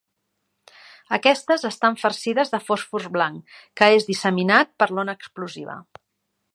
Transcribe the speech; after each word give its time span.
Aquestes 1.17 1.65
estan 1.69 1.99
farcides 2.03 2.53
de 2.55 2.61
fòsfor 2.71 3.05
blanc, 3.19 3.55
que 3.81 3.93
és 3.99 4.11
disseminat 4.11 4.75
per 4.83 4.93
l'ona 4.95 5.19
explosiva. 5.23 5.79